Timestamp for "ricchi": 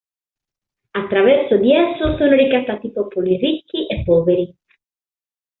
3.37-3.85